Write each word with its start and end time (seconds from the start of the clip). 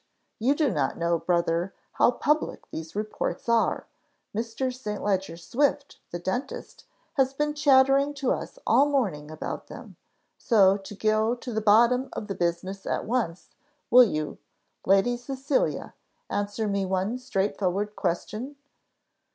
You 0.39 0.55
do 0.55 0.71
not 0.71 0.97
know, 0.97 1.19
brother, 1.19 1.75
how 1.91 2.09
public 2.09 2.67
these 2.71 2.95
reports 2.95 3.47
are. 3.47 3.85
Mr. 4.35 4.73
St. 4.73 5.03
Leger 5.03 5.37
Swift, 5.37 5.99
the 6.09 6.17
dentist, 6.17 6.85
has 7.17 7.35
been 7.35 7.53
chattering 7.53 8.15
to 8.15 8.31
us 8.31 8.57
all 8.65 8.87
morning 8.89 9.29
about 9.29 9.67
them. 9.67 9.97
So, 10.39 10.75
to 10.77 10.95
go 10.95 11.35
to 11.35 11.53
the 11.53 11.61
bottom 11.61 12.09
of 12.13 12.25
the 12.25 12.33
business 12.33 12.87
at 12.87 13.05
once, 13.05 13.49
will 13.91 14.05
you, 14.05 14.39
Lady 14.87 15.17
Cecilia, 15.17 15.93
answer 16.31 16.67
me 16.67 16.83
one 16.83 17.19
straight 17.19 17.59
forward 17.59 17.95
question?" 17.95 18.55